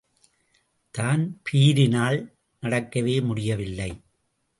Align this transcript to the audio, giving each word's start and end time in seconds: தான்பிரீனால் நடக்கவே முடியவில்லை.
தான்பிரீனால் 0.95 2.17
நடக்கவே 2.63 3.21
முடியவில்லை. 3.21 4.01